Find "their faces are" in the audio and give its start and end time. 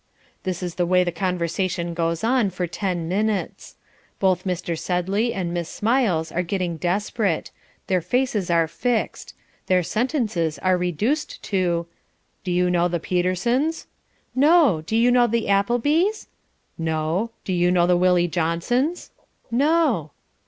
7.85-8.67